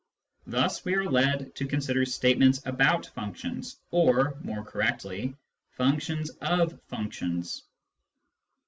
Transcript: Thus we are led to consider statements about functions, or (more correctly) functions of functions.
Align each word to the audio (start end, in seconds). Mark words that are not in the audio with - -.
Thus 0.47 0.83
we 0.83 0.95
are 0.95 1.03
led 1.05 1.53
to 1.57 1.67
consider 1.67 2.05
statements 2.05 2.59
about 2.65 3.05
functions, 3.05 3.79
or 3.91 4.35
(more 4.41 4.63
correctly) 4.63 5.35
functions 5.73 6.31
of 6.41 6.81
functions. 6.87 7.61